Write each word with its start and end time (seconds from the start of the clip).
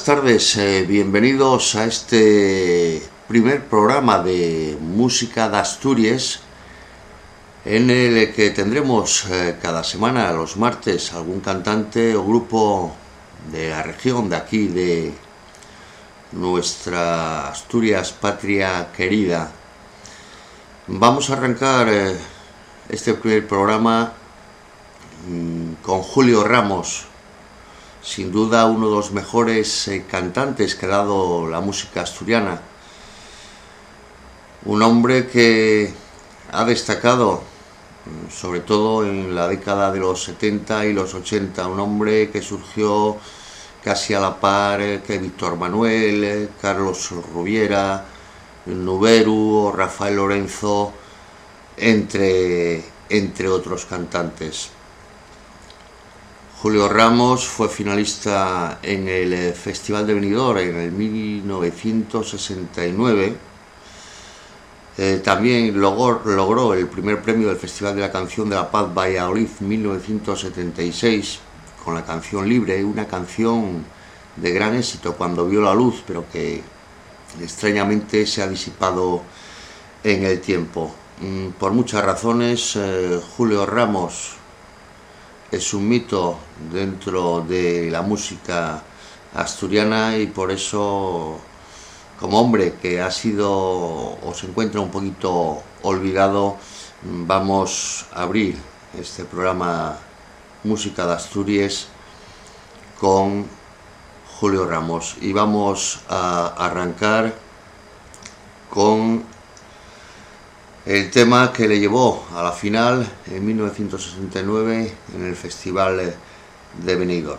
Buenas 0.00 0.22
tardes, 0.22 0.56
eh, 0.56 0.86
bienvenidos 0.88 1.74
a 1.74 1.84
este 1.84 3.02
primer 3.28 3.66
programa 3.66 4.22
de 4.22 4.78
música 4.80 5.50
de 5.50 5.58
Asturias 5.58 6.40
en 7.66 7.90
el 7.90 8.32
que 8.32 8.48
tendremos 8.48 9.26
eh, 9.26 9.58
cada 9.60 9.84
semana, 9.84 10.32
los 10.32 10.56
martes, 10.56 11.12
algún 11.12 11.40
cantante 11.40 12.16
o 12.16 12.24
grupo 12.24 12.94
de 13.52 13.68
la 13.68 13.82
región 13.82 14.30
de 14.30 14.36
aquí, 14.36 14.68
de 14.68 15.12
nuestra 16.32 17.48
Asturias 17.48 18.10
patria 18.12 18.88
querida. 18.96 19.52
Vamos 20.86 21.28
a 21.28 21.34
arrancar 21.34 21.88
eh, 21.90 22.16
este 22.88 23.12
primer 23.12 23.46
programa 23.46 24.14
mm, 25.28 25.82
con 25.82 26.00
Julio 26.00 26.42
Ramos 26.42 27.09
sin 28.02 28.32
duda 28.32 28.66
uno 28.66 28.88
de 28.88 28.96
los 28.96 29.12
mejores 29.12 29.88
eh, 29.88 30.04
cantantes 30.10 30.74
que 30.74 30.86
ha 30.86 30.90
dado 30.90 31.46
la 31.48 31.60
música 31.60 32.02
asturiana. 32.02 32.60
Un 34.64 34.82
hombre 34.82 35.26
que 35.26 35.92
ha 36.52 36.64
destacado, 36.64 37.42
mm, 38.06 38.30
sobre 38.30 38.60
todo 38.60 39.04
en 39.04 39.34
la 39.34 39.48
década 39.48 39.92
de 39.92 40.00
los 40.00 40.24
70 40.24 40.86
y 40.86 40.92
los 40.92 41.14
80, 41.14 41.66
un 41.66 41.80
hombre 41.80 42.30
que 42.30 42.42
surgió 42.42 43.18
casi 43.84 44.14
a 44.14 44.20
la 44.20 44.38
par 44.38 44.80
eh, 44.80 45.02
que 45.06 45.18
Víctor 45.18 45.56
Manuel, 45.56 46.24
eh, 46.24 46.48
Carlos 46.60 47.10
Rubiera, 47.32 48.04
Nuberu, 48.66 49.72
Rafael 49.74 50.16
Lorenzo, 50.16 50.92
entre, 51.76 52.82
entre 53.08 53.48
otros 53.48 53.86
cantantes. 53.86 54.70
Julio 56.62 56.88
Ramos 56.90 57.48
fue 57.48 57.70
finalista 57.70 58.80
en 58.82 59.08
el 59.08 59.32
eh, 59.32 59.54
Festival 59.54 60.06
de 60.06 60.12
Benidorm 60.12 60.58
en 60.58 60.76
el 60.76 60.92
1969. 60.92 63.34
Eh, 64.98 65.22
también 65.24 65.80
logró, 65.80 66.74
el 66.74 66.86
primer 66.86 67.22
premio 67.22 67.48
del 67.48 67.56
Festival 67.56 67.94
de 67.94 68.02
la 68.02 68.12
Canción 68.12 68.50
de 68.50 68.56
la 68.56 68.70
Paz 68.70 68.94
Valladolid 68.94 69.48
1976 69.60 71.38
con 71.82 71.94
la 71.94 72.04
canción 72.04 72.46
Libre, 72.46 72.84
una 72.84 73.06
canción 73.06 73.82
de 74.36 74.52
gran 74.52 74.76
éxito 74.76 75.14
cuando 75.14 75.46
vio 75.46 75.62
la 75.62 75.72
luz, 75.72 76.02
pero 76.06 76.26
que 76.30 76.62
extrañamente 77.40 78.26
se 78.26 78.42
ha 78.42 78.46
disipado 78.46 79.22
en 80.04 80.24
el 80.24 80.42
tiempo. 80.42 80.94
Mm, 81.22 81.52
por 81.58 81.72
muchas 81.72 82.04
razones, 82.04 82.76
eh, 82.76 83.18
Julio 83.34 83.64
Ramos 83.64 84.39
es 85.50 85.74
un 85.74 85.88
mito 85.88 86.38
dentro 86.72 87.40
de 87.40 87.90
la 87.90 88.02
música 88.02 88.82
asturiana 89.34 90.16
y 90.16 90.26
por 90.26 90.50
eso 90.50 91.38
como 92.18 92.40
hombre 92.40 92.74
que 92.80 93.00
ha 93.00 93.10
sido 93.10 93.50
o 93.50 94.32
se 94.34 94.46
encuentra 94.46 94.80
un 94.80 94.90
poquito 94.90 95.62
olvidado 95.82 96.56
vamos 97.02 98.06
a 98.12 98.22
abrir 98.22 98.56
este 98.98 99.24
programa 99.24 99.96
Música 100.62 101.06
de 101.06 101.14
Asturias 101.14 101.88
con 102.98 103.46
Julio 104.38 104.66
Ramos. 104.66 105.16
Y 105.20 105.32
vamos 105.32 106.00
a 106.08 106.48
arrancar 106.58 107.34
con 108.68 109.24
el 110.90 111.08
tema 111.08 111.52
que 111.52 111.68
le 111.68 111.78
llevó 111.78 112.26
a 112.34 112.42
la 112.42 112.50
final 112.50 113.08
en 113.30 113.46
1969 113.46 114.92
en 115.14 115.24
el 115.24 115.36
Festival 115.36 116.16
de 116.84 116.96
Benidorm, 116.96 117.38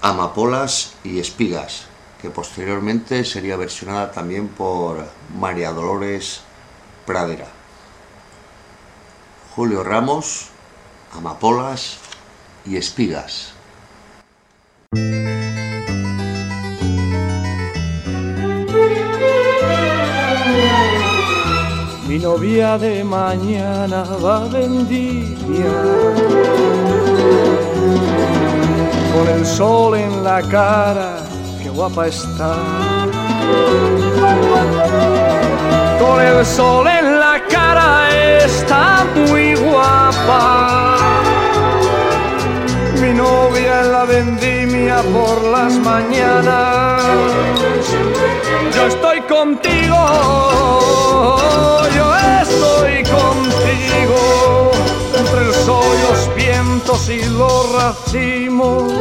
Amapolas 0.00 0.94
y 1.02 1.18
Espigas, 1.18 1.86
que 2.22 2.30
posteriormente 2.30 3.24
sería 3.24 3.56
versionada 3.56 4.12
también 4.12 4.46
por 4.46 5.04
María 5.36 5.72
Dolores 5.72 6.42
Pradera. 7.04 7.48
Julio 9.56 9.82
Ramos, 9.82 10.50
Amapolas 11.12 11.96
y 12.64 12.76
Espigas. 12.76 13.52
Novia 22.24 22.78
de 22.78 23.04
mañana 23.04 24.02
va 24.24 24.36
a 24.44 24.48
vendimiar. 24.48 26.14
Con 29.12 29.28
el 29.28 29.44
sol 29.44 29.94
en 29.94 30.24
la 30.24 30.40
cara, 30.40 31.18
qué 31.62 31.68
guapa 31.68 32.06
está. 32.06 32.54
Con 36.00 36.18
el 36.22 36.46
sol 36.46 36.86
en 36.88 37.20
la 37.20 37.42
cara 37.50 38.08
está 38.42 39.04
muy 39.14 39.54
guapa. 39.56 40.96
Mi 43.02 43.12
novia 43.12 43.80
en 43.82 43.92
la 43.92 44.04
vendimia 44.04 44.96
por 45.12 45.44
las 45.44 45.74
mañanas. 45.90 47.02
Yo 48.74 48.86
estoy 48.86 49.20
contigo, 49.22 49.98
yo 51.94 52.13
y 57.08 57.24
los 57.24 57.72
racimos. 57.72 58.92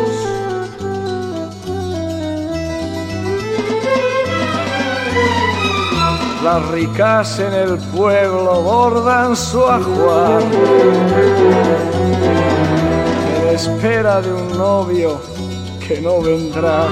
Las 6.44 6.68
ricas 6.70 7.40
en 7.40 7.54
el 7.54 7.78
pueblo 7.96 8.62
bordan 8.62 9.36
su 9.36 9.64
ajuar 9.64 10.42
en 13.38 13.56
espera 13.56 14.22
de 14.22 14.34
un 14.34 14.58
novio 14.58 15.22
que 15.88 16.02
no 16.02 16.20
vendrá. 16.20 16.88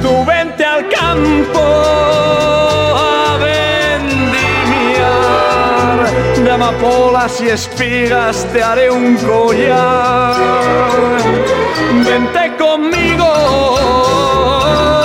Tú 0.00 0.24
vente 0.24 0.64
al 0.64 0.88
campo 0.88 1.60
de 6.44 6.50
amapolas 6.50 7.40
y 7.40 7.48
espigas 7.48 8.46
te 8.52 8.62
haré 8.62 8.90
un 8.90 9.16
collar. 9.16 10.34
Vente 12.04 12.56
conmigo, 12.56 13.26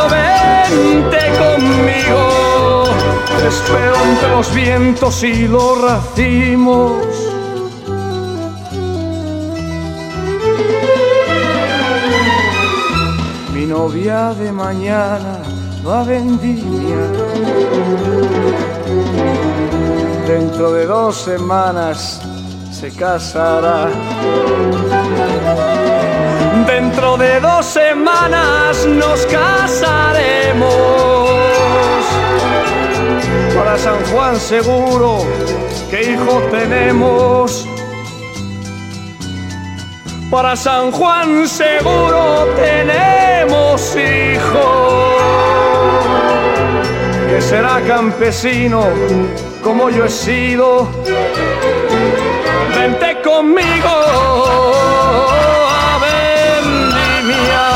vente 0.09 1.19
conmigo. 1.37 2.83
Te 3.39 3.47
espero 3.47 3.95
entre 4.11 4.29
los 4.29 4.53
vientos 4.53 5.23
y 5.23 5.47
los 5.47 5.81
racimos. 5.81 7.03
Mi 13.53 13.65
novia 13.65 14.33
de 14.33 14.51
mañana 14.51 15.39
va 15.85 16.01
a 16.01 16.03
vendimia. 16.03 17.11
Dentro 20.27 20.73
de 20.73 20.87
dos 20.87 21.17
semanas 21.17 22.19
se 22.71 22.91
casará. 22.91 23.89
Dentro 26.65 27.15
de 27.15 27.39
dos 27.39 27.63
semanas 27.63 28.87
nos 28.87 29.23
casaremos. 29.27 30.65
Para 33.55 33.77
San 33.77 34.03
Juan 34.05 34.39
seguro 34.39 35.19
que 35.91 36.13
hijo 36.13 36.41
tenemos. 36.49 37.67
Para 40.31 40.55
San 40.55 40.91
Juan 40.91 41.47
seguro 41.47 42.47
tenemos 42.55 43.95
hijo. 43.95 45.15
Que 47.29 47.39
será 47.41 47.79
campesino 47.81 48.85
como 49.65 49.89
yo 49.89 50.05
he 50.05 50.09
sido. 50.09 50.87
Vente 52.77 53.19
conmigo 53.23 53.89
a 55.71 55.97
vendimiar. 57.25 57.71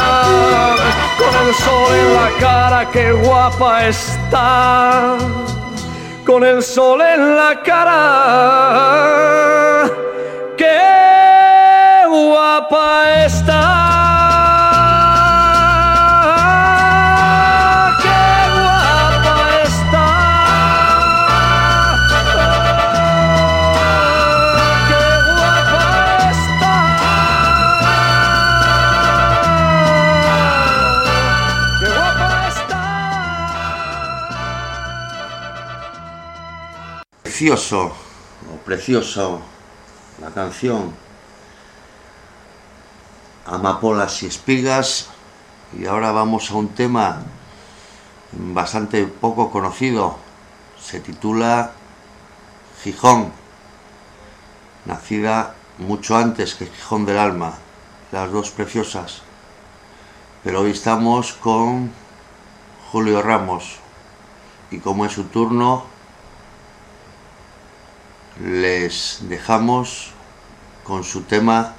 Con 1.17 1.33
el 1.47 1.53
sol 1.55 1.91
en 2.01 2.09
la 2.13 2.29
cara, 2.39 2.79
qué 2.91 3.11
guapa 3.11 3.87
está. 3.87 5.17
Con 6.27 6.43
el 6.43 6.61
sol 6.61 7.01
en 7.01 7.35
la 7.35 7.59
cara, 7.63 7.95
qué 10.55 12.05
guapa 12.07 13.23
está. 13.25 13.78
Precioso, 37.39 37.93
precioso 38.65 39.39
la 40.19 40.29
canción. 40.31 40.93
Amapolas 43.45 44.23
y 44.23 44.25
espigas. 44.25 45.07
Y 45.71 45.85
ahora 45.85 46.11
vamos 46.11 46.51
a 46.51 46.55
un 46.55 46.67
tema 46.67 47.21
bastante 48.33 49.05
poco 49.05 49.51
conocido. 49.51 50.17
Se 50.81 50.99
titula 50.99 51.71
Gijón. 52.83 53.31
Nacida 54.83 55.55
mucho 55.77 56.17
antes 56.17 56.55
que 56.55 56.65
Gijón 56.65 57.05
del 57.05 57.19
Alma. 57.19 57.53
Las 58.11 58.29
dos 58.33 58.51
preciosas. 58.51 59.21
Pero 60.43 60.59
hoy 60.59 60.71
estamos 60.71 61.31
con 61.31 61.93
Julio 62.91 63.21
Ramos. 63.21 63.77
Y 64.71 64.79
como 64.79 65.05
es 65.05 65.13
su 65.13 65.23
turno, 65.23 65.88
les 68.43 69.19
dejamos 69.27 70.11
con 70.83 71.03
su 71.03 71.23
tema 71.23 71.75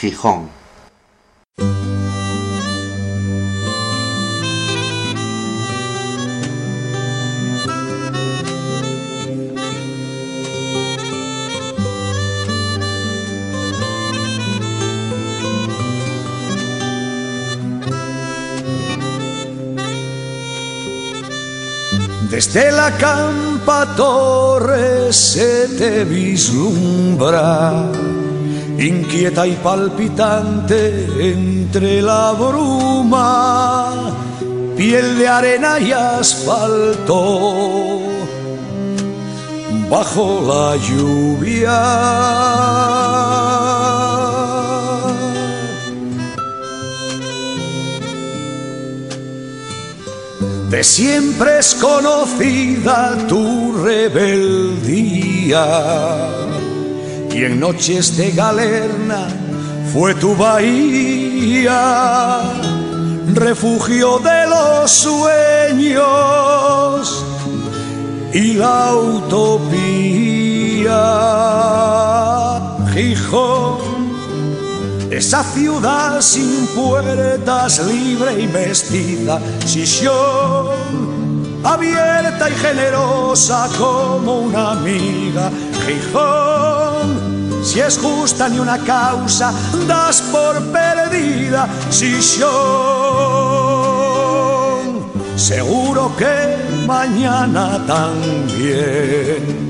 Gijón. 0.00 0.50
Desde 22.30 22.72
la 22.72 22.90
campa 23.64 23.86
torre 23.96 25.12
se 25.12 25.68
te 25.78 26.04
vislumbra, 26.04 27.90
inquieta 28.78 29.46
y 29.46 29.52
palpitante 29.52 31.06
entre 31.32 32.02
la 32.02 32.32
bruma, 32.32 34.12
piel 34.76 35.18
de 35.18 35.28
arena 35.28 35.78
y 35.78 35.92
asfalto, 35.92 37.20
bajo 39.88 40.42
la 40.46 40.76
lluvia. 40.76 41.80
De 50.70 50.82
siempre 50.82 51.58
es 51.58 51.74
conocida 51.74 53.16
tu 53.28 53.72
rebeldía 53.84 55.66
y 57.32 57.44
en 57.44 57.60
noches 57.60 58.16
de 58.16 58.30
galerna 58.30 59.28
fue 59.92 60.14
tu 60.14 60.34
bahía, 60.34 61.80
refugio 63.32 64.18
de 64.18 64.46
los 64.48 64.90
sueños 64.90 66.04
y 68.32 68.54
la 68.54 68.94
utopía. 68.94 69.64
Gijón 72.92 74.03
esa 75.16 75.44
ciudad 75.44 76.20
sin 76.20 76.66
puertas, 76.68 77.78
libre 77.86 78.40
y 78.40 78.48
mestiza, 78.48 79.38
Sisión, 79.64 80.66
abierta 81.62 82.50
y 82.50 82.54
generosa 82.54 83.68
como 83.78 84.40
una 84.40 84.72
amiga, 84.72 85.50
Gijón, 85.86 87.62
si 87.62 87.80
es 87.80 87.96
justa 87.98 88.48
ni 88.48 88.58
una 88.58 88.78
causa, 88.78 89.52
das 89.86 90.20
por 90.32 90.60
perdida, 90.72 91.68
Sisión. 91.90 92.50
seguro 95.36 96.10
que 96.16 96.56
mañana 96.86 97.80
también 97.86 99.64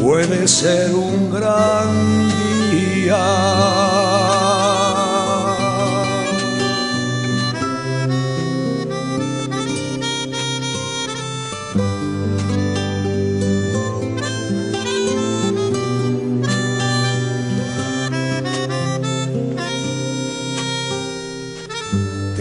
puede 0.00 0.48
ser 0.48 0.92
un 0.94 1.30
gran 1.30 2.28
día. 2.28 2.57
Te 3.08 3.14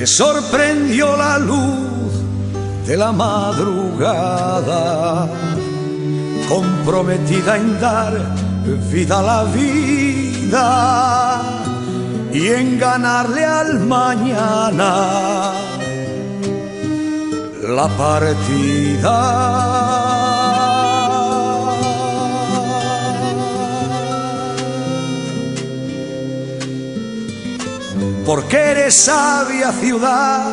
sorprendió 0.06 1.16
la 1.16 1.40
luz 1.40 2.12
de 2.86 2.98
la 2.98 3.14
madrugada, 3.14 5.30
comprometida 6.50 7.56
en 7.56 7.80
dar 7.80 8.18
vida 8.92 9.20
a 9.20 9.24
la 9.24 9.44
vida 9.46 9.87
y 12.34 12.48
en 12.48 12.80
ganarle 12.80 13.44
al 13.44 13.80
mañana 13.80 15.52
la 17.64 17.88
partida. 17.98 19.18
porque 28.28 28.58
eres 28.58 28.94
sabia 28.94 29.72
ciudad, 29.72 30.52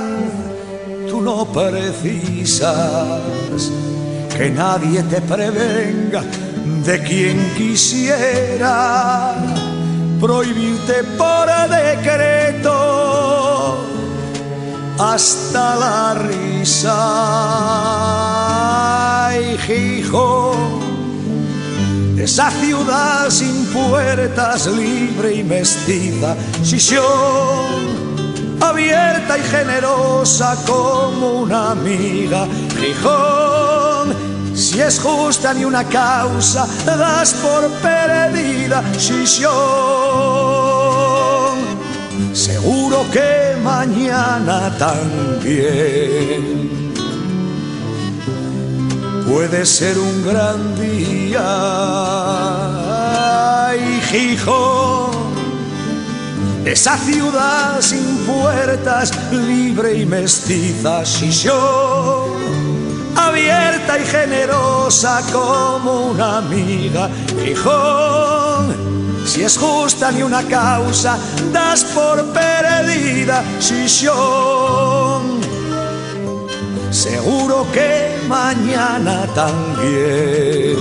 tú 1.10 1.20
no 1.20 1.44
precisas 1.46 3.20
que 4.36 4.48
nadie 4.48 5.02
te 5.02 5.20
prevenga 5.20 6.22
de 6.84 7.02
quien 7.02 7.52
quisiera 7.56 9.34
prohibirte 10.24 11.04
por 11.18 11.46
decreto 11.68 12.72
hasta 14.98 15.76
la 15.76 16.14
risa. 16.14 16.96
Ay, 19.28 19.58
Gijón, 19.66 20.80
esa 22.16 22.50
ciudad 22.52 23.28
sin 23.28 23.66
puertas, 23.66 24.66
libre 24.66 25.34
y 25.34 25.44
mestiza, 25.44 26.34
Sisión, 26.62 27.04
abierta 28.60 29.36
y 29.36 29.42
generosa 29.42 30.56
como 30.66 31.42
una 31.42 31.72
amiga, 31.72 32.46
Gijón, 32.80 33.83
si 34.54 34.80
es 34.80 35.00
justa 35.00 35.52
ni 35.52 35.64
una 35.64 35.84
causa, 35.84 36.66
das 36.84 37.34
por 37.34 37.68
perdida, 37.82 38.82
Sisión, 38.98 39.52
seguro 42.32 43.04
que 43.12 43.56
mañana 43.62 44.70
también. 44.78 46.74
Puede 49.26 49.64
ser 49.66 49.98
un 49.98 50.24
gran 50.24 50.76
día. 50.76 51.42
Ay, 53.66 54.00
Gijón, 54.10 55.10
esa 56.64 56.96
ciudad 56.98 57.80
sin 57.80 58.18
puertas, 58.26 59.12
libre 59.32 59.98
y 59.98 60.06
mestiza, 60.06 61.04
Sisión, 61.04 62.23
abierta 63.28 63.98
y 63.98 64.04
generosa 64.04 65.22
como 65.32 66.06
una 66.12 66.38
amiga. 66.38 67.08
Gijón, 67.42 68.74
si 69.26 69.42
es 69.42 69.56
justa 69.58 70.10
ni 70.12 70.22
una 70.22 70.42
causa, 70.42 71.18
das 71.52 71.84
por 71.84 72.24
perdida, 72.32 73.42
Sisión 73.58 75.44
seguro 76.94 77.66
que 77.72 78.16
mañana 78.28 79.26
también 79.34 80.76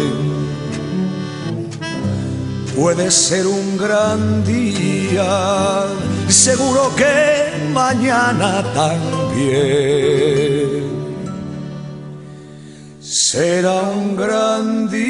puede 2.76 3.10
ser 3.10 3.48
un 3.48 3.78
gran 3.78 4.44
día, 4.46 5.86
seguro 6.28 6.96
que 6.96 7.68
mañana 7.74 8.64
también 8.74 10.53
será 13.14 13.82
un 13.82 14.16
gran 14.16 14.90
día. 14.90 15.04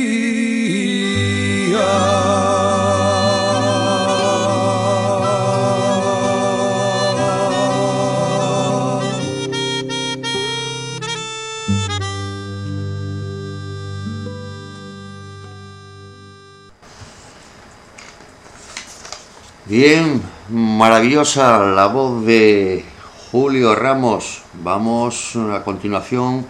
Bien, 19.65 20.22
maravillosa 20.50 21.60
la 21.60 21.88
voz 21.88 22.25
de 22.25 22.83
Julio 23.31 23.74
Ramos. 23.75 24.41
Vamos 24.62 25.38
a 25.38 25.63
continuación 25.63 26.45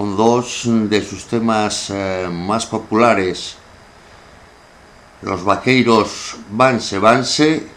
con 0.00 0.16
dos 0.16 0.62
de 0.64 1.04
sus 1.04 1.26
temas 1.26 1.90
eh, 1.90 2.26
más 2.32 2.64
populares. 2.64 3.58
Los 5.20 5.44
vaqueiros 5.44 6.36
Vanse 6.48 6.98
Vanse 6.98 7.68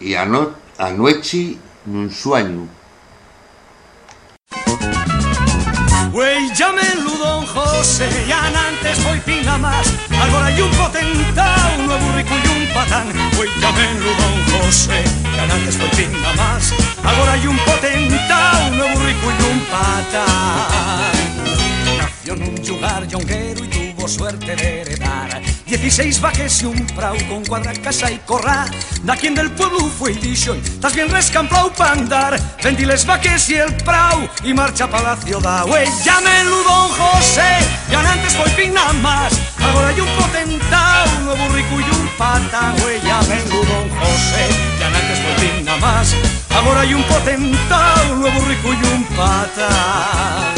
y 0.00 0.14
Ano 0.14 0.54
Anuechi 0.78 1.60
nun 1.84 2.08
sueño. 2.08 2.64
Güey, 6.10 6.48
llámenlo 6.56 7.12
don 7.20 7.44
José, 7.44 8.08
ya 8.26 8.40
antes 8.48 8.96
foi 9.04 9.20
pinga 9.20 9.58
más. 9.58 9.92
Agora 10.24 10.46
hai 10.46 10.62
un 10.62 10.72
potentao, 10.72 11.68
un 11.80 11.84
nuevo 11.84 12.16
rico 12.16 12.32
y 12.32 12.46
un 12.48 12.64
patán. 12.72 13.12
Güey, 13.36 13.50
llámenlo 13.60 14.08
don 14.16 14.36
José, 14.48 15.04
ya 15.36 15.44
antes 15.44 15.76
foi 15.76 15.90
pinga 16.00 16.32
más. 16.40 16.89
Agora 17.04 17.32
hai 17.32 17.46
un 17.46 17.56
potentao, 17.58 18.66
un 18.68 18.76
nuevo 18.76 19.00
rico 19.00 19.26
y 19.30 19.42
un 19.52 19.60
patán. 19.70 21.30
Nació 21.98 22.34
en 22.34 22.42
un 22.42 22.66
lugar 22.66 23.06
y 23.06 23.68
tuvo 23.68 24.08
suerte 24.08 24.56
de 24.56 24.80
heredar. 24.80 25.40
16 25.66 26.20
vaques 26.20 26.62
y 26.62 26.66
un 26.66 26.86
prau 26.96 27.16
con 27.28 27.44
cuadra 27.44 27.72
casa 27.74 28.10
y 28.10 28.18
corra 28.26 28.66
Da 29.04 29.14
quien 29.14 29.36
del 29.36 29.52
pueblo 29.52 29.78
fue 29.86 30.12
dicho 30.14 30.54
Estás 30.54 30.94
bien 30.94 31.08
rescamplao 31.08 31.72
pa' 31.72 31.92
andar. 31.92 32.40
Vendí 32.62 32.84
les 32.84 33.06
vaques 33.06 33.48
y 33.50 33.54
el 33.54 33.72
prau 33.76 34.28
Y 34.42 34.52
marcha 34.52 34.88
pa' 34.90 35.00
la 35.00 35.16
ciudad. 35.16 35.64
Güey, 35.66 35.86
llámenlo 36.04 36.56
don 36.64 36.88
José 36.88 37.58
Ya 37.90 38.00
antes 38.00 38.34
fue 38.34 38.50
fin 38.50 38.74
nada 38.74 38.92
más. 38.94 39.32
Ahora 39.60 39.88
hay 39.88 40.00
un 40.00 40.08
potentao 40.08 41.18
Un 41.18 41.24
nuevo 41.26 41.48
rico 41.54 41.80
y 41.80 41.89
Ahora 46.80 46.88
hay 46.88 46.94
un 46.94 47.02
potentao 47.02 48.12
Un 48.12 48.20
nuevo 48.20 48.40
rico 48.46 48.72
y 48.72 48.94
un 48.94 49.04
pata 49.14 50.54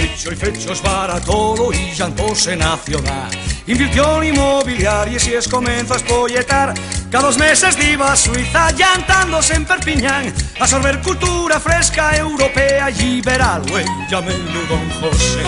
Dicho 0.00 0.32
y 0.32 0.36
fecho 0.36 0.72
es 0.72 0.82
baratolo 0.82 1.72
y 1.72 1.92
llantóse 1.92 2.56
na 2.56 2.76
ciudad. 2.76 3.28
Invirtió 3.66 4.22
en 4.22 4.34
inmobiliarias 4.34 5.26
y 5.28 5.34
es 5.34 5.48
comenzó 5.48 5.94
a 5.94 5.96
espolletar. 5.98 6.74
Cada 7.10 7.26
dos 7.26 7.38
meses 7.38 7.76
diva 7.76 8.12
a 8.12 8.16
Suiza 8.16 8.70
llantándose 8.72 9.54
en 9.54 9.64
Perpiñán. 9.64 10.32
A 10.60 10.66
sorber 10.66 11.00
cultura 11.00 11.58
fresca 11.60 12.16
europea 12.16 12.90
y 12.90 13.02
liberal. 13.02 13.62
Llámenlo 14.08 14.60
don 14.68 14.90
José, 15.00 15.42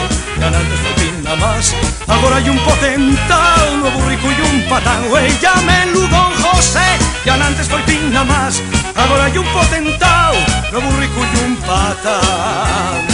fin 0.96 1.24
nada 1.24 1.36
más. 1.36 1.74
Ahora 2.06 2.36
hay 2.36 2.48
un 2.48 2.58
potentao, 2.58 3.72
un 3.72 3.80
nuevo 3.80 4.08
rico 4.08 4.28
y 4.30 4.40
un 4.54 4.68
patán. 4.68 5.02
Llámenlo 5.40 6.00
don 6.08 6.32
José, 6.42 6.98
ya 7.24 7.34
antes 7.34 7.68
fue 7.68 7.80
nada 8.10 8.24
más 8.24 8.62
Ahora 9.00 9.24
hay 9.24 9.38
un 9.38 9.46
potentao, 9.46 10.34
nuevo 10.72 10.90
rico 10.98 11.20
y 11.32 11.44
un 11.44 11.56
patán 11.56 13.09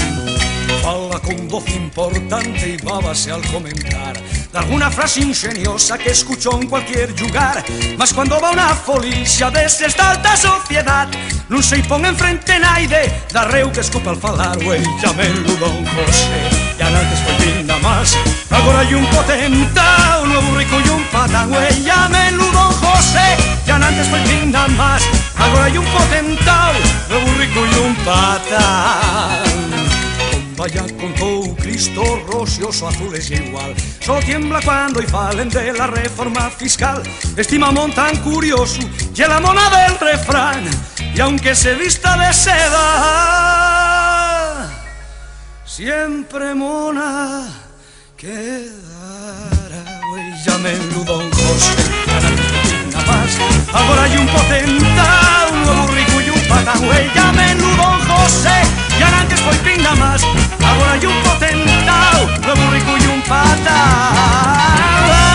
Fala 0.87 1.19
con 1.19 1.49
voz 1.49 1.69
importante 1.71 2.69
y 2.69 2.77
bábase 2.77 3.33
al 3.33 3.43
comentar 3.49 4.15
de 4.53 4.57
alguna 4.57 4.89
frase 4.89 5.21
ingeniosa 5.21 5.99
que 5.99 6.11
escuchó 6.11 6.61
en 6.61 6.69
cualquier 6.69 7.11
lugar. 7.21 7.65
Mas 7.99 8.15
cuando 8.15 8.41
va 8.41 8.53
una 8.53 8.69
folicia 8.69 9.51
desde 9.51 9.87
esta 9.87 10.13
alta 10.13 10.37
sociedad, 10.37 11.09
non 11.51 11.59
se 11.59 11.83
pon 11.91 12.07
enfrente 12.07 12.55
naide 12.63 13.11
da 13.35 13.43
reu 13.51 13.67
que 13.75 13.83
escupa 13.83 14.15
al 14.15 14.21
falar, 14.23 14.63
güey, 14.63 14.79
llámenlo 15.03 15.59
don 15.59 15.83
José. 15.91 16.39
Ya 16.79 16.87
antes 16.87 17.19
fue 17.19 17.35
fin 17.43 17.67
nada 17.67 17.83
más, 17.83 18.15
agora 18.55 18.87
hay 18.87 18.95
un 18.95 19.07
potentao, 19.11 20.23
un 20.23 20.39
nuevo 20.39 20.55
rico 20.55 20.79
y 20.87 20.89
un 20.89 21.03
patán, 21.11 21.51
güey, 21.51 21.83
llámenlo 21.83 22.47
don 22.55 22.71
José 22.79 23.57
Ya 23.67 23.75
antes 23.75 24.07
foi 24.07 24.21
pinda 24.21 24.69
más 24.79 25.03
Agora 25.35 25.65
hai 25.65 25.77
un 25.77 25.85
potentao 25.85 26.73
Novo 27.11 27.35
rico 27.35 27.67
e 27.67 27.79
un 27.83 27.95
patán 28.07 29.46
Vaya 30.57 30.85
contou 30.99 31.55
Cristo 31.57 32.03
rocioso 32.33 32.89
azules 32.89 33.31
e 33.31 33.35
igual. 33.35 33.75
Só 34.01 34.19
tiembla 34.21 34.61
cando 34.61 35.03
y 35.03 35.07
falen 35.07 35.51
de 35.51 35.73
la 35.75 35.87
reforma 35.87 36.49
fiscal. 36.49 37.03
Estima 37.37 37.71
montan 37.71 38.17
curioso 38.23 38.81
y 39.15 39.21
la 39.21 39.39
mona 39.39 39.69
del 39.69 39.99
refrán 39.99 40.65
Y 41.15 41.21
aunque 41.21 41.55
se 41.55 41.75
vista 41.75 42.17
de 42.17 42.33
seda 42.33 43.67
Siempre 45.67 46.55
mona 46.55 47.49
quedará. 48.17 49.85
Güey, 50.09 50.33
llámenlo 50.45 51.05
don 51.05 51.31
José 51.33 51.75
nada 52.93 53.07
más. 53.07 53.39
Agora 53.75 54.03
hai 54.05 54.17
un 54.17 54.27
potentado 54.27 55.53
Un 55.53 55.63
nuevo 55.65 55.87
rico 55.89 56.21
y 56.23 56.31
un 56.31 56.41
patán. 56.49 56.79
Güey, 56.87 57.11
llámenlo 57.15 57.69
don 57.77 58.01
José 58.09 58.86
Ya 58.99 59.09
antes 59.21 59.41
foi 59.41 59.57
pinga 59.59 59.95
más 59.97 60.23
Agora 60.71 60.93
hai 60.93 61.07
un 61.07 61.19
potentado 61.23 62.27
Nuevo 62.45 62.71
rico 62.71 62.93
y 62.97 63.07
un 63.15 63.23
Los 65.09 65.26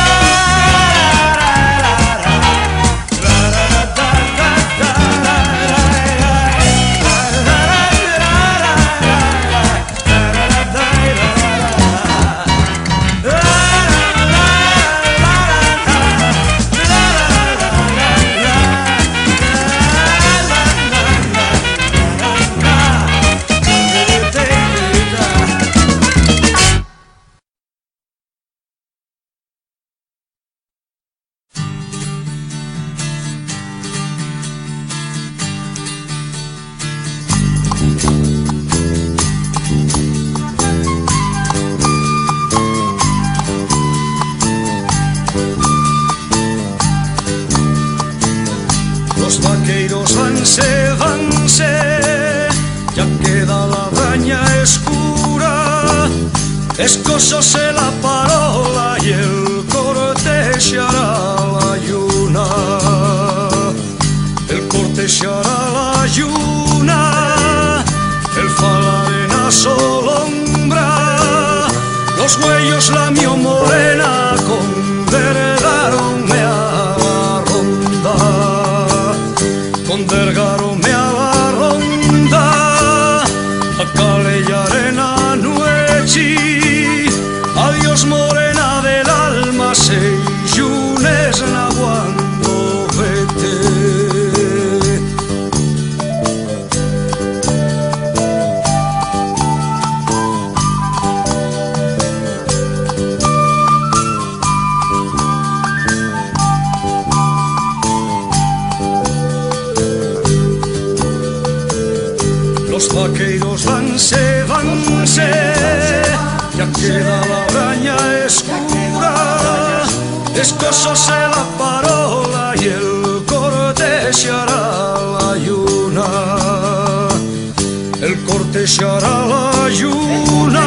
Cortexeará 128.62 129.26
la 129.26 129.70
yuna 129.70 130.66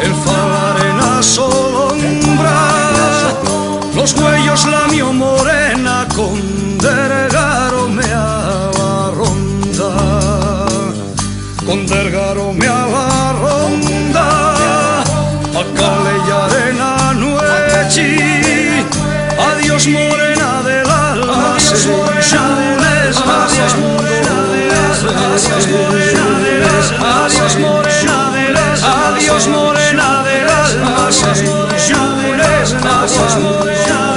El 0.00 0.14
falarena 0.14 1.20
solombra 1.20 2.54
Los 3.92 4.12
huellos 4.14 4.66
la 4.66 4.86
mio 4.86 5.12
morena 5.12 6.06
Condergaronme 6.14 8.04
a 8.04 8.70
la 8.78 9.10
ronda 9.18 9.90
Condergaronme 11.66 12.68
a 12.68 12.86
la 12.86 13.32
ronda 13.42 14.26
A 15.60 15.64
cale 15.74 16.14
y 16.24 16.30
arena 16.30 16.90
nuechi 17.14 18.10
Adiós 19.50 19.88
morena 19.88 20.62
del 20.62 20.88
alma 20.88 21.56
Adiós 21.56 21.84
morena 21.88 22.42
del 22.62 23.16
alma 23.16 23.44
Adiós 23.44 23.74
morena 23.82 24.34
del 24.52 24.70
alma 24.70 25.34
Adiós 25.34 25.66
morena 25.66 26.19
alma. 26.94 27.26
Adiós 27.26 27.56
morena 27.56 28.30
del 28.32 28.56
alma. 28.56 29.16
Adiós 29.16 29.46
morena 29.46 30.22
del 30.22 30.48
alma. 30.48 31.06
Adiós 31.06 31.42
morena 31.42 32.16
del 32.16 32.86
alma 32.86 34.09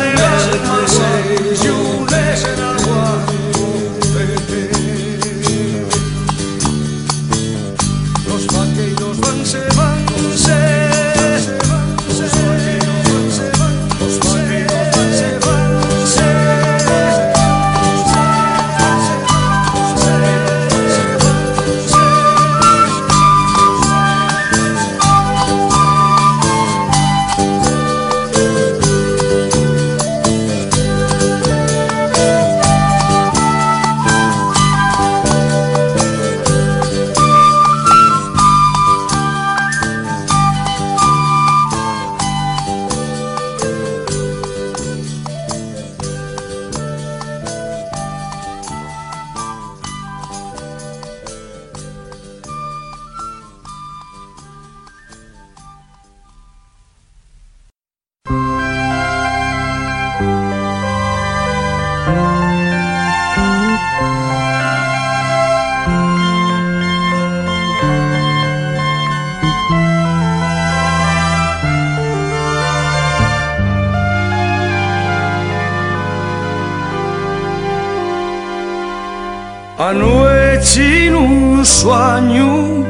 un 81.64 81.68
sueño 81.68 82.84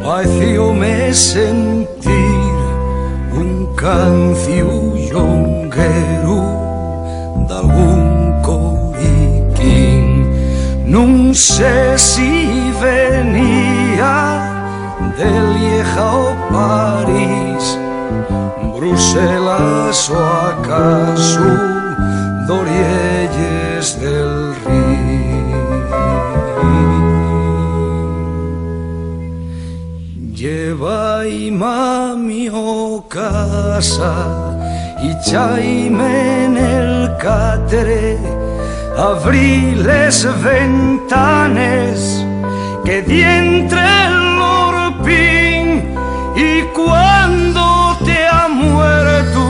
parecióme 0.00 1.12
sentir 1.12 2.54
un 3.32 3.74
cancio 3.74 4.94
yonguero 5.10 6.38
d'algun 7.48 8.02
coriquín. 8.46 10.06
Non 10.86 11.34
sé 11.34 11.98
si 11.98 12.70
venia 12.78 14.14
de 15.18 15.30
Lieja 15.54 16.06
o 16.14 16.30
París, 16.54 17.64
Bruselas 18.70 19.98
o 20.14 20.22
acaso 20.46 21.71
Lleva 30.42 31.22
mami 31.52 32.48
o 32.52 33.04
casa 33.08 34.12
y 35.00 35.14
chaime 35.30 36.46
en 36.46 36.56
el 36.56 37.16
catre, 37.16 38.18
abrí 38.98 39.76
les 39.76 40.26
ventanes 40.42 42.26
que 42.84 43.02
di 43.02 43.22
entre 43.22 43.86
el 44.06 44.42
orpín 44.42 45.94
y 46.34 46.62
cuando 46.74 47.96
te 48.04 48.26
ha 48.26 48.48
muerto 48.48 49.42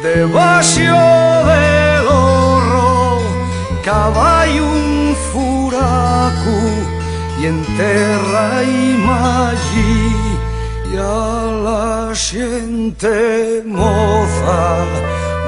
debajo 0.00 0.94
del 1.50 2.06
horro 2.06 3.18
caballo 3.84 4.37
y 7.40 7.46
en 7.46 7.62
terra 7.76 8.62
imagi 8.62 10.16
y 10.92 10.96
a 10.96 11.46
la 11.66 12.14
gente 12.14 13.62
moza 13.64 14.84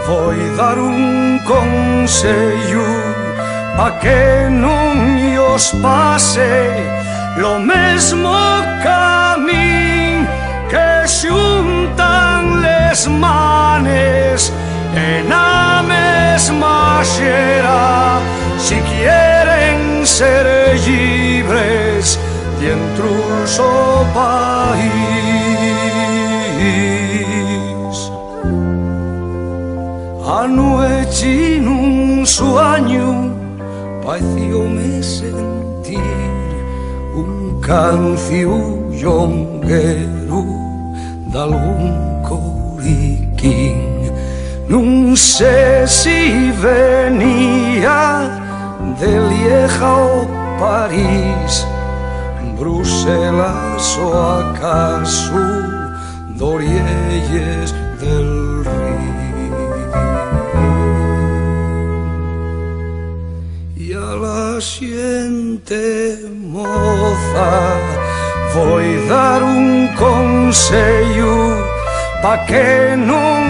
Voi 0.07 0.39
dar 0.57 0.79
un 0.79 1.39
consello 1.47 2.89
pa 3.77 3.91
que 4.03 4.49
non 4.51 4.97
os 5.55 5.73
pase 5.83 6.53
lo 7.37 7.59
mesmo 7.59 8.35
camin 8.83 10.27
que 10.73 11.07
xuntan 11.07 12.61
les 12.65 13.07
manes 13.09 14.53
en 14.95 15.29
la 15.29 15.83
mesma 15.87 17.03
xera. 17.15 18.40
Si 18.63 18.77
quieren 18.91 20.07
ser 20.07 20.47
libres 20.87 22.19
del 22.61 22.79
su 23.47 23.73
país. 24.15 24.91
Anoche 30.43 31.57
en 31.57 31.69
un 31.69 32.27
sueño 32.27 33.35
parecióme 34.05 35.03
sentir 35.03 36.01
un 37.15 37.61
yonguero 38.93 40.45
de 41.33 41.39
algún 41.39 42.23
coriquín. 42.29 43.79
No 44.69 45.17
sé 45.17 45.87
si 45.87 46.53
venía 46.63 48.40
de 48.99 49.21
Lieja 49.29 49.93
o 49.97 50.27
París, 50.59 51.67
Bruselas 52.59 53.99
o 53.99 54.13
acaso 54.41 55.33
d'Orielles 56.37 57.75
del 58.01 58.65
Río. 58.65 59.11
Y 63.77 63.93
a 63.93 64.15
la 64.25 64.61
siente 64.61 66.19
moza 66.41 67.77
voy 68.55 69.07
dar 69.09 69.43
un 69.43 69.89
consejo 69.97 71.57
pa 72.23 72.45
que 72.47 72.97
no 72.97 73.41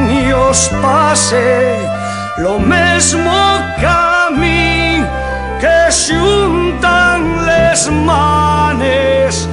os 0.50 0.68
pase 0.82 1.78
lo 2.38 2.58
mismo 2.58 3.32
camino 3.80 4.89
que 5.60 5.80
juntan 6.08 7.20
les 7.46 7.90
manes 7.90 9.48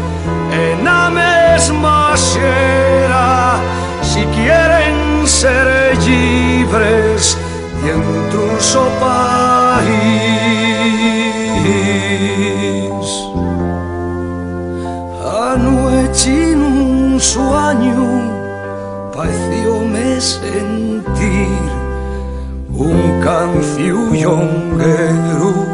en 0.51 0.85
la 0.85 1.09
mesma 1.09 2.15
xera 2.15 3.59
si 4.01 4.21
quieren 4.35 5.27
ser 5.27 5.67
libres 6.05 7.37
dentro 7.83 8.41
del 8.47 8.61
su 8.61 8.85
país. 8.99 9.97
Anoche 15.51 16.51
en 16.53 16.61
un 16.61 17.19
sueño 17.19 18.01
parecióme 19.13 20.21
sentir 20.21 21.67
un 22.69 22.99
cancio 23.21 24.13
yonguero 24.13 25.66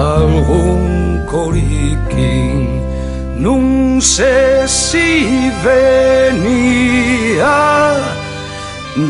algún 0.00 1.24
coriquín. 1.26 2.80
No 3.36 4.00
sé 4.00 4.66
si 4.66 5.50
venía 5.64 6.70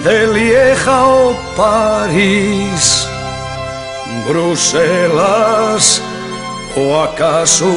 de 0.05 0.27
Lieja 0.35 1.05
o 1.07 1.35
París, 1.57 3.09
Bruselas 4.29 6.03
o 6.77 7.01
acaso 7.03 7.73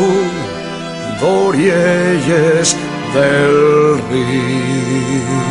d'Orielles 1.19 2.75
del 3.13 3.99
Río. 4.09 5.43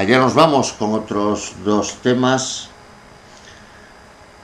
Allá 0.00 0.18
nos 0.18 0.32
vamos 0.32 0.72
con 0.72 0.94
otros 0.94 1.52
dos 1.62 1.96
temas. 2.02 2.70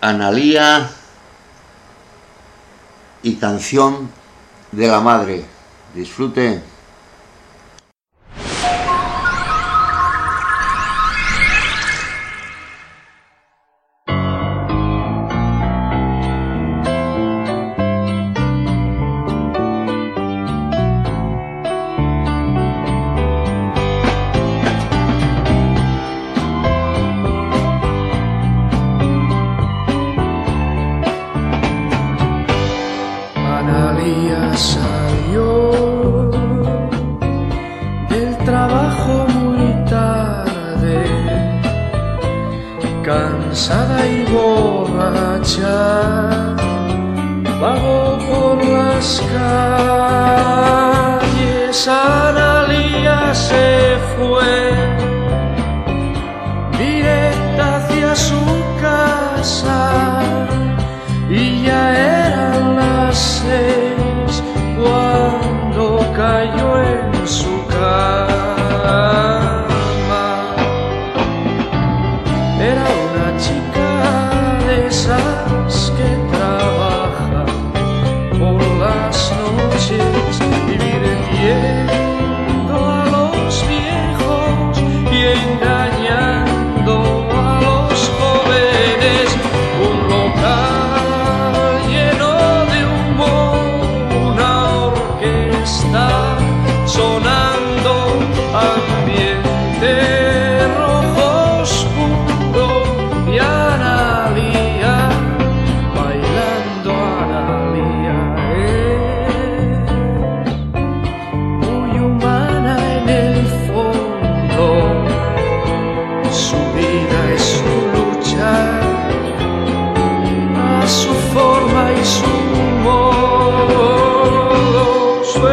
Analía 0.03 0.91
y 3.23 3.37
canción 3.37 4.11
de 4.71 4.87
la 4.87 5.01
madre. 5.01 5.47
Disfrute. 5.95 6.76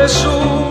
Fue 0.07 0.62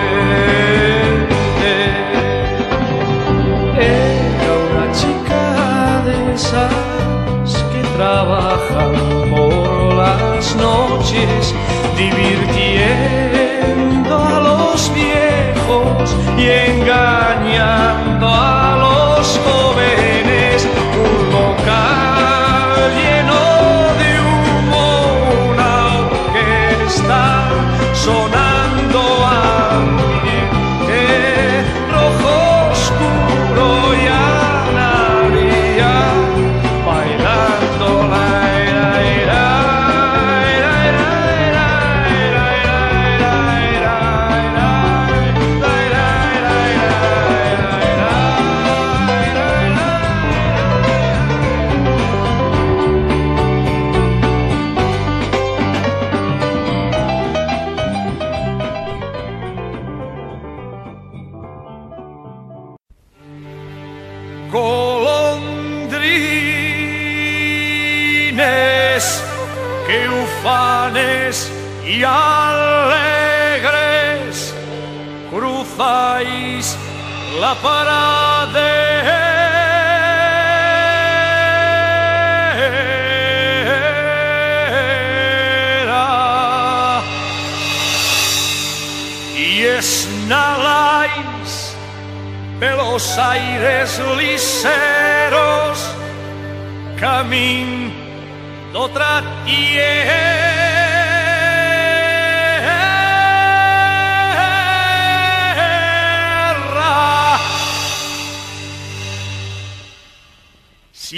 Era 3.79 4.53
una 4.69 4.87
chica 4.93 5.45
de 6.07 6.15
esas 6.35 7.49
que 7.73 7.83
trabajan 7.97 8.95
por 9.31 9.95
las 9.95 10.45
noches, 10.57 11.55
divirtiendo 11.97 14.15
a 14.17 14.19
los 14.49 14.79
viejos 14.95 16.07
y 16.39 16.41
engañando 16.71 18.27
a 18.29 18.58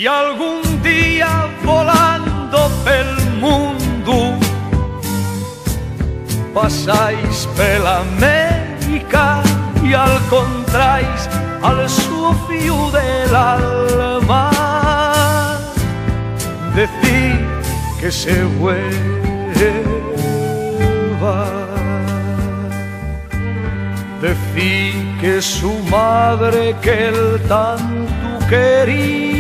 Si 0.01 0.07
algún 0.07 0.63
día 0.83 1.51
volando 1.63 2.71
pel 2.85 3.13
mundo 3.39 4.39
pasáis 6.55 7.47
pela 7.55 7.99
América 7.99 9.43
y 9.85 9.93
al 9.93 10.19
contrais 10.31 11.29
al 11.61 11.87
sufio 11.87 12.91
del 12.93 13.37
alma, 13.37 14.51
decir 16.75 17.39
que 18.01 18.11
se 18.11 18.43
vuelva, 18.59 18.81
decir 24.23 24.95
que 25.21 25.43
su 25.43 25.75
madre 25.91 26.75
que 26.81 27.09
él 27.09 27.43
tanto 27.47 28.47
quería 28.49 29.40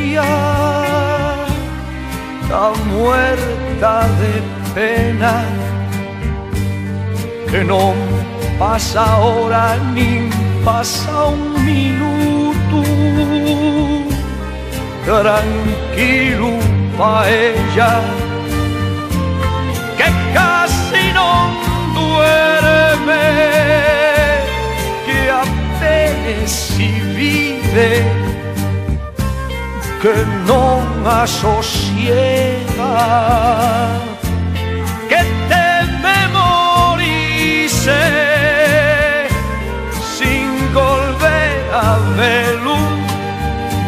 está 2.42 2.72
muerta 2.86 4.08
de 4.20 4.42
pena 4.74 5.44
que 7.50 7.64
no 7.64 7.94
pasa 8.58 9.18
hora 9.18 9.76
ni 9.94 10.30
pasa 10.64 11.26
un 11.26 11.64
minuto. 11.64 12.82
Tranquilo 15.04 16.50
pa 16.98 17.24
ella 17.28 18.00
que 19.98 20.08
casi 20.34 21.12
no 21.18 21.30
duerme 21.98 23.26
que 25.06 25.18
apenas 25.44 26.50
si 26.50 26.88
vive 27.16 28.29
que 30.00 30.24
no 30.46 30.80
asosiega 31.04 32.56
que 35.10 35.20
teme 35.50 36.18
morirse 36.38 38.02
sin 40.16 40.48
volver 40.72 41.52
a 41.74 41.98
verlo 42.16 42.76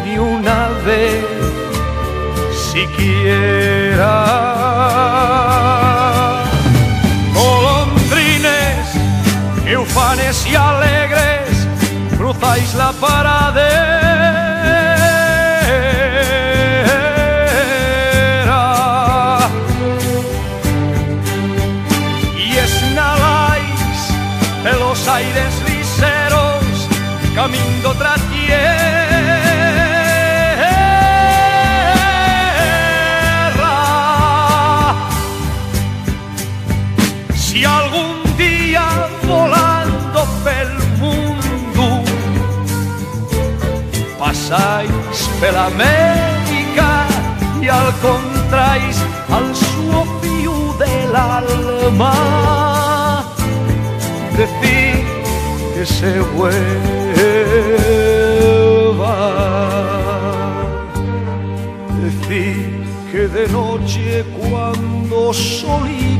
ni 0.05 0.19
una 0.19 0.67
vez 0.85 1.25
siquiera. 2.71 4.15
Golondrines, 7.33 8.85
eufanes 9.65 10.45
y 10.45 10.55
alegres, 10.55 11.67
cruzáis 12.17 12.75
la 12.75 12.91
paradera 13.01 14.62
de 27.51 27.85
otra 27.85 28.15
tierra. 28.31 28.63
Si 37.35 37.65
algún 37.65 38.23
día 38.37 39.09
volando 39.27 40.25
pel 40.45 40.71
mundo 40.99 42.01
pasáis 44.17 44.89
pela 45.41 45.65
América 45.65 47.07
y 47.61 47.67
al 47.67 47.91
contrais 47.99 49.03
al 49.29 49.53
suo 49.53 50.05
fiu 50.21 50.77
del 50.77 51.13
alma, 51.13 53.25
se 55.85 56.19
vuelva. 56.19 56.53
Decir 62.01 62.83
que 63.11 63.27
de 63.27 63.47
noche 63.49 64.25
cuando 64.37 65.33
soliquina 65.33 66.13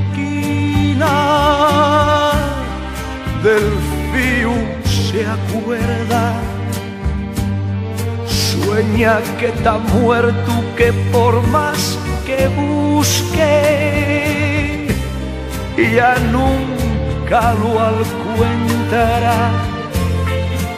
del 3.43 3.71
fiu 4.11 4.53
se 4.83 5.25
acuerda, 5.25 6.33
sueña 8.25 9.21
que 9.39 9.47
está 9.47 9.77
muerto 9.77 10.51
que 10.77 10.91
por 11.11 11.41
más 11.47 11.97
que 12.25 12.47
busque 12.47 13.83
ya 15.95 16.15
nunca 16.31 17.53
lo 17.53 17.79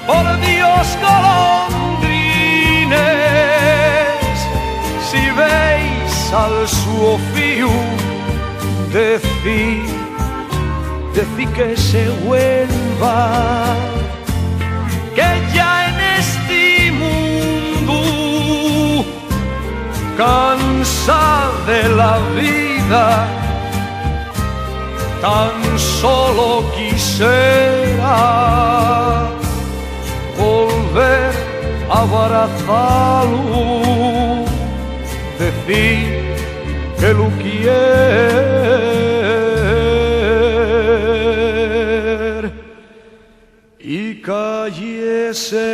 Por 0.07 0.25
Dios, 0.39 0.97
golondrines, 1.01 2.89
si 5.09 5.23
veis 5.31 6.33
al 6.33 6.65
suo 6.65 7.19
fiu, 7.33 7.69
decí, 8.93 9.83
decí 11.13 11.45
que 11.47 11.75
se 11.75 12.07
vuelva, 12.25 13.75
que 15.13 15.29
ya 15.53 15.89
en 15.89 15.99
este 16.17 16.91
mundo 16.93 17.97
cansa 20.15 21.51
de 21.67 21.89
la 21.89 22.17
vida 22.33 23.44
tan 25.25 25.57
solo 25.79 26.47
quisiera 26.75 28.17
volver 30.37 31.31
a 31.89 31.91
abrazarlo, 32.03 33.65
decir 35.39 36.05
que 36.99 37.09
lo 37.19 37.27
quiere 37.41 38.05
y 43.79 44.21
cayese 44.21 45.71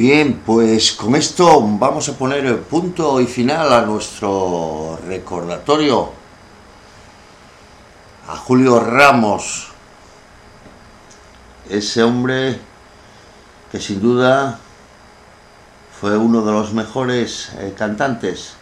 Bien, 0.00 0.40
pues 0.46 0.92
con 0.92 1.14
esto 1.14 1.60
vamos 1.60 2.08
a 2.08 2.14
poner 2.14 2.46
el 2.46 2.60
punto 2.60 3.20
y 3.20 3.26
final 3.26 3.70
a 3.70 3.82
nuestro 3.82 4.98
recordatorio 5.06 6.10
a 8.26 8.34
Julio 8.34 8.80
Ramos, 8.80 9.68
ese 11.68 12.02
hombre 12.02 12.58
que 13.70 13.78
sin 13.78 14.00
duda 14.00 14.58
fue 16.00 16.16
uno 16.16 16.40
de 16.46 16.52
los 16.52 16.72
mejores 16.72 17.52
eh, 17.58 17.74
cantantes 17.76 18.54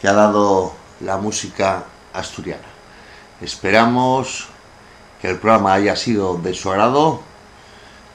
que 0.00 0.08
ha 0.08 0.14
dado 0.14 0.72
la 0.98 1.16
música 1.16 1.84
asturiana. 2.12 2.66
Esperamos 3.40 4.48
que 5.22 5.30
el 5.30 5.38
programa 5.38 5.74
haya 5.74 5.94
sido 5.94 6.38
de 6.38 6.54
su 6.54 6.72
agrado. 6.72 7.29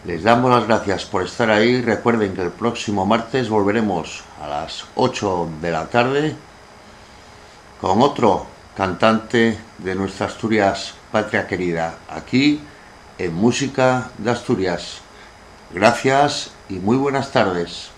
Les 0.05 0.21
damos 0.21 0.51
las 0.51 0.67
gracias 0.67 1.03
por 1.05 1.23
estar 1.23 1.49
ahí. 1.49 1.81
Recuerden 1.81 2.35
que 2.35 2.43
el 2.43 2.51
próximo 2.51 3.07
martes 3.07 3.49
volveremos 3.49 4.23
a 4.39 4.47
las 4.47 4.85
8 4.93 5.49
de 5.59 5.71
la 5.71 5.87
tarde 5.87 6.35
con 7.81 8.03
otro 8.03 8.45
cantante 8.77 9.57
de 9.79 9.95
nuestra 9.95 10.27
Asturias 10.27 10.93
patria 11.11 11.47
querida, 11.47 11.97
aquí 12.07 12.61
en 13.17 13.33
Música 13.33 14.11
de 14.19 14.29
Asturias. 14.29 14.99
Gracias 15.73 16.51
y 16.69 16.75
muy 16.75 16.97
buenas 16.97 17.31
tardes. 17.31 17.94